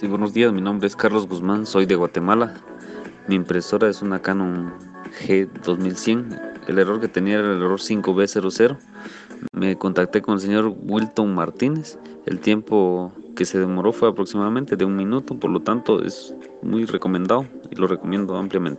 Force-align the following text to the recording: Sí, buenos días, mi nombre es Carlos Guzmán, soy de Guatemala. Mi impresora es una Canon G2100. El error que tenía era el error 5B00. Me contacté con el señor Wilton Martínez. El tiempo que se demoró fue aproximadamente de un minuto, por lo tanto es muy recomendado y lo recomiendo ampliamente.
Sí, 0.00 0.06
buenos 0.06 0.32
días, 0.32 0.50
mi 0.50 0.62
nombre 0.62 0.86
es 0.86 0.96
Carlos 0.96 1.28
Guzmán, 1.28 1.66
soy 1.66 1.84
de 1.84 1.94
Guatemala. 1.94 2.54
Mi 3.28 3.34
impresora 3.34 3.86
es 3.86 4.00
una 4.00 4.22
Canon 4.22 4.72
G2100. 5.26 6.40
El 6.68 6.78
error 6.78 7.00
que 7.00 7.08
tenía 7.08 7.40
era 7.40 7.52
el 7.52 7.58
error 7.58 7.78
5B00. 7.78 8.78
Me 9.52 9.76
contacté 9.76 10.22
con 10.22 10.36
el 10.36 10.40
señor 10.40 10.74
Wilton 10.74 11.34
Martínez. 11.34 11.98
El 12.24 12.40
tiempo 12.40 13.12
que 13.36 13.44
se 13.44 13.58
demoró 13.58 13.92
fue 13.92 14.08
aproximadamente 14.08 14.74
de 14.74 14.86
un 14.86 14.96
minuto, 14.96 15.38
por 15.38 15.50
lo 15.50 15.60
tanto 15.60 16.02
es 16.02 16.34
muy 16.62 16.86
recomendado 16.86 17.44
y 17.70 17.74
lo 17.74 17.86
recomiendo 17.86 18.38
ampliamente. 18.38 18.78